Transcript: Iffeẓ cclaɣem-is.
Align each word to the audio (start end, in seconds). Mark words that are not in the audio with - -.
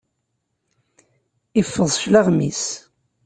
Iffeẓ 1.61 1.93
cclaɣem-is. 2.03 2.63